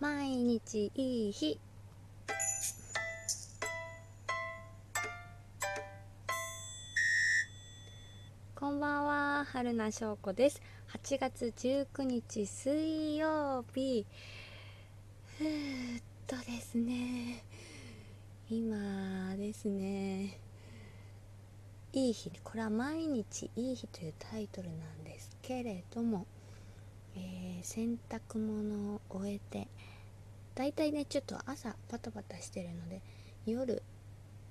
[0.00, 1.60] 毎日いい日。
[8.54, 9.44] こんばんは。
[9.44, 10.62] 春名翔子です。
[10.94, 14.06] 8月19日水曜日。
[15.36, 17.44] ふーっとですね。
[18.48, 20.38] 今ですね。
[21.92, 22.32] いい日。
[22.42, 26.26] これは毎日いい日というタイトルなんですけれども
[27.16, 29.68] えー、洗濯物を終えて
[30.60, 33.00] だいたいねちょっと朝パタパタしてるので
[33.46, 33.82] 夜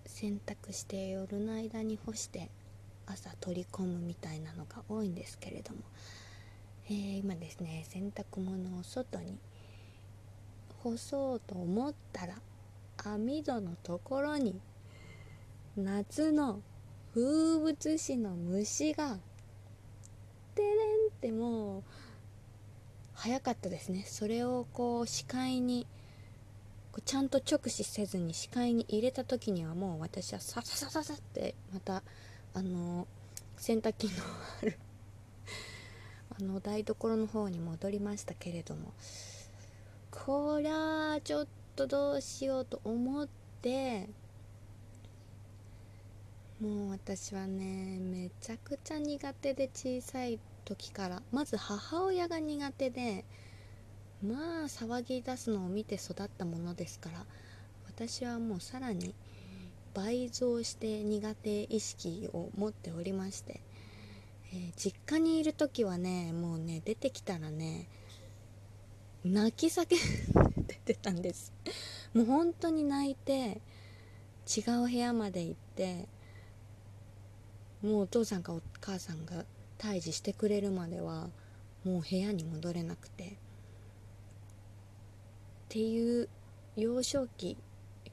[0.08, 2.50] 洗濯して夜の間に干して
[3.05, 5.81] 朝取り込むみたいなのが多いんですけれども、
[6.88, 9.38] えー、今ですね洗濯物を外に
[10.84, 12.34] 干そうと思ったら
[12.98, 14.59] 網戸のところに
[15.78, 16.62] 夏の
[17.14, 19.20] 風物詩の虫が
[20.55, 21.84] てれんってもう
[23.14, 24.05] 早かったですね。
[24.08, 25.86] それをこう視界に
[27.02, 32.03] ちゃんと直視せずに視界に入れた時にはもう私はサササササってまた
[32.53, 33.08] あの
[33.58, 34.14] 洗濯機の
[34.61, 34.78] ある
[36.39, 38.94] あの台所の方に戻りましたけれども
[40.11, 43.28] こりゃちょっとどうしようと思っ
[43.61, 44.09] て
[46.59, 51.23] もう私はねめちゃくちゃ苦手で小さい時から。
[51.31, 53.25] まず母親が苦手で
[54.25, 57.25] まあ騒ぎ出すのを見て育ったものですから
[57.88, 59.14] 私はもうさらに
[59.94, 63.62] 倍増して苦手意識を持っておりまして、
[64.53, 67.88] えー、実家にいる時はねもうね出てきたらね
[69.23, 71.52] 泣き叫んでてたんです。
[72.14, 73.62] もう本当に泣いて
[74.47, 76.08] 違う部屋まで行って
[77.81, 79.45] もうお父さんかお母さんが
[79.78, 81.30] 退治してくれるまでは
[81.84, 83.38] もう部屋に戻れなくて。
[85.70, 86.28] っていう
[86.75, 87.56] 幼少期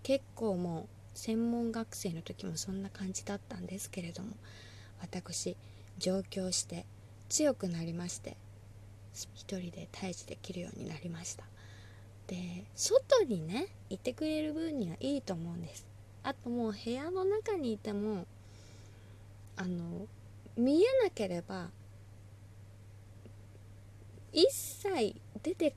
[0.02, 4.36] 結構もう専門学生の時もそんな感じだったんですけれども
[5.00, 5.56] 私
[5.96, 6.84] 上京して
[7.30, 8.36] 強くなりまして
[9.14, 11.44] 一人で退治できるようになりました。
[12.26, 15.86] で外にねいてくれる分にはいいと思うんです。
[16.24, 18.26] あともう部屋の中にいても
[19.56, 20.06] あの
[20.58, 21.70] 見えなければ
[24.30, 25.74] 一切出て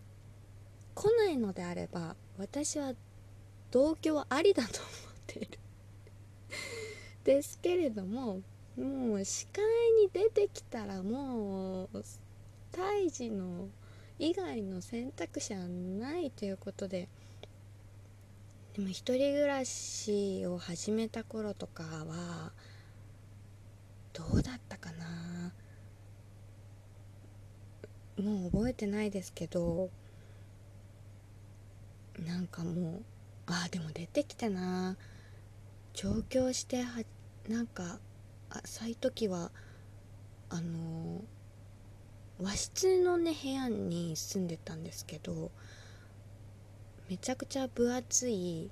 [0.99, 2.91] こないのであれば私は
[3.71, 4.91] 同居ありだと思っ
[5.27, 5.59] ている。
[7.23, 8.41] ですけれども
[8.75, 9.63] もう視界
[10.01, 12.03] に出てきたらもう
[12.73, 13.69] 胎児の
[14.17, 17.07] 以外の選択肢はないということで
[18.73, 22.51] でも一人暮らしを始めた頃とかは
[24.11, 25.53] どうだったかな。
[28.21, 29.89] もう覚えてないですけど
[32.25, 33.03] なんかもう
[33.47, 34.97] ああでも出てきたな。
[35.93, 37.03] 上京しては
[37.47, 37.99] なんか
[38.49, 39.51] 浅い時は
[40.49, 41.21] あの
[42.39, 45.51] 和室のね部屋に住んでたんですけど
[47.09, 48.69] めちゃくちゃ分厚い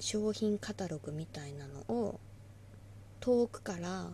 [0.00, 2.20] 商品カタログみたいなのを
[3.20, 4.08] 遠くから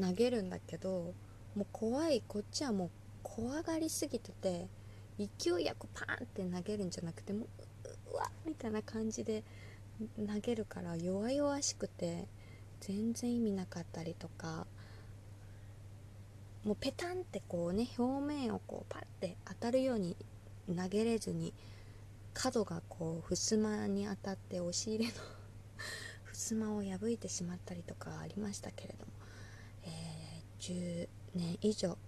[0.00, 1.14] 投げるんだけど
[1.54, 2.22] もう怖い。
[2.26, 2.90] こっちはもう
[3.22, 4.68] 怖がりすぎてて
[5.26, 9.44] 勢いよくパーンって投げるんじゃなくてもううわみたいな感じで
[10.16, 12.26] 投げるから弱々しくて
[12.80, 14.66] 全然意味なかったりとか
[16.64, 20.16] もうペタンってこうね表面をこうパッて当たるように
[20.68, 21.52] 投げれずに
[22.32, 25.12] 角がこう襖に当たって押し入れの
[26.32, 29.12] 襖を破いてしまったりとかありましたけれども、
[29.84, 31.98] えー、10年以上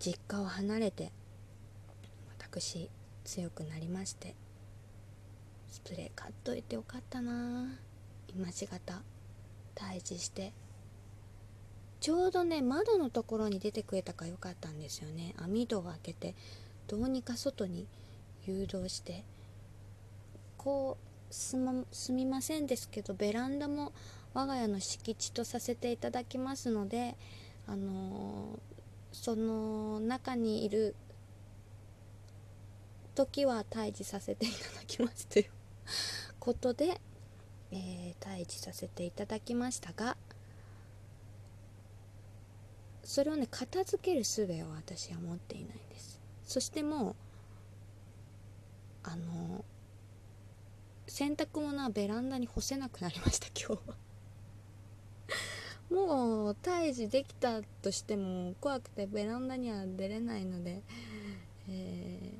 [0.00, 1.12] 実家を離れて
[2.38, 2.88] 私
[3.22, 4.34] 強くなりまして
[5.68, 7.68] スプレー買っといてよかったな。
[8.34, 9.02] 今しがた
[9.74, 10.52] 退治して
[12.00, 15.34] ちょうどね窓のところに出てくれたからよかったんですよね。
[15.36, 16.34] 網戸を開けて
[16.86, 17.86] どうにか外に
[18.46, 19.24] 誘導して
[20.56, 20.96] こ
[21.30, 23.92] うす,、ますみませんですけどベランダも
[24.32, 27.16] 我が家の敷地とさせていただきますので
[27.66, 28.58] あの
[29.12, 30.94] その中にいる
[33.14, 35.50] 時は退治させていただきますという
[36.38, 37.00] ことで、
[37.72, 40.16] えー、退治させていただきましたが
[43.04, 46.20] それをね片付ける術を私は持っていないんです。
[46.44, 47.16] そしてもう
[49.02, 49.64] あの
[51.08, 54.09] 洗濯物はベランダに干せなくなりました今日は。
[55.90, 60.82] もう退治できたとしても怖くてベランダには出れないので、
[61.68, 62.32] え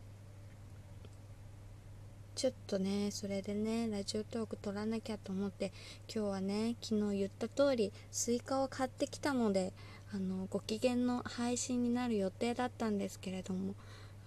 [2.40, 5.72] ちょっとねそれでねラジオトーク撮らなきゃと思って
[6.08, 9.74] 今日はね昨日言った通りスイカを買ってきたので
[10.14, 13.74] あのご機嫌の配信になる予定だったんですけれども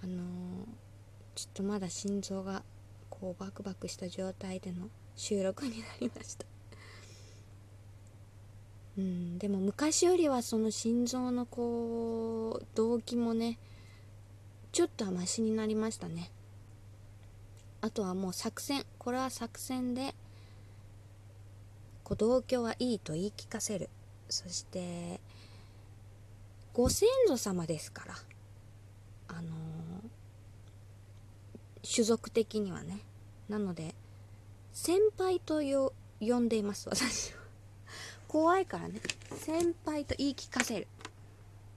[0.04, 0.22] あの
[1.34, 2.62] ちょっとまだ心臓が
[3.10, 6.53] こうバクバクした状態での収録になりました。
[8.98, 13.58] うんでも昔よりはその心臓のこう動機もね
[14.72, 16.32] ちょっとはマシになりましたね。
[17.82, 20.16] あとはもう作戦これは作戦で
[22.04, 23.90] こう同居はいいと言い聞かせる。
[24.30, 25.20] そして
[26.74, 28.16] ご先祖様ですから
[29.28, 33.02] あのー、種族的にはね。
[33.50, 33.94] なので
[34.72, 37.43] 先輩と呼んでいます私は。
[38.34, 39.00] 怖いからね。
[39.36, 40.88] 先輩と言い聞かせる。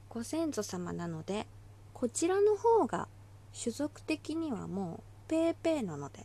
[0.08, 1.46] ご先祖様なので
[1.92, 3.08] こちらの方が
[3.52, 6.24] 種族的にはもうペーペーなので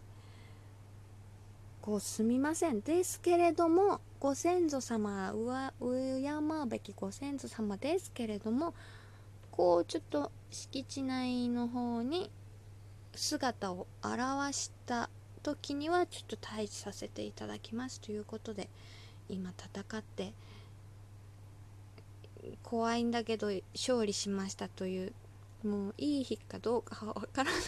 [1.82, 2.80] こうすみません。
[2.80, 8.74] ですけれどもご先祖様敬うべきご先祖様ですけれども
[9.52, 12.32] こうちょっと敷地内の方に
[13.16, 15.10] 姿を現した
[15.44, 18.70] 時にはちょっと退治させていただきますということで
[19.30, 20.34] 今戦って
[22.64, 25.14] 怖いんだけど勝利しましたという
[25.64, 27.62] もういい日かどうかはわからない。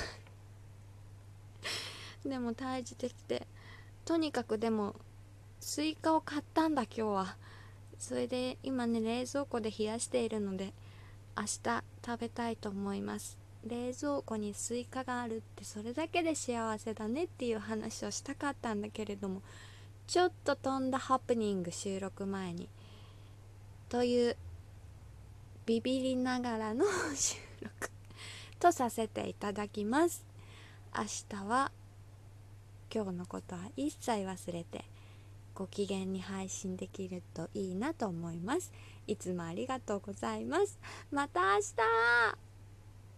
[2.30, 3.46] でも退治できて
[4.06, 4.96] とにかくでも
[5.60, 7.38] スイカを買ったんだ今日は。
[8.00, 10.74] それで今ね冷蔵庫で冷やしているので
[11.38, 13.38] 明日食べたいと思います。
[13.66, 19.42] 冷蔵庫にスイカがあるってそれだけで幸せだねっていう話をしたかったんだけれども
[20.08, 22.70] ちょっと飛んだハプニング収録前に
[23.90, 24.38] という
[25.66, 26.86] ビビりながらの
[27.16, 27.90] 収録
[28.60, 30.26] とさせていただきます。
[30.96, 31.72] 明日は
[32.94, 34.86] 今日のことは一切忘れて
[35.56, 38.72] ご機嫌に配信できるといいなと思います。
[39.08, 40.78] いつもありがとうございます。
[41.12, 42.53] また明日！